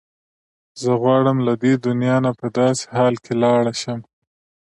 [0.81, 3.99] زه غواړم له دې دنیا نه په داسې حال کې لاړه شم.